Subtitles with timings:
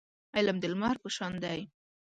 [0.37, 1.59] علم د لمر په شان دی.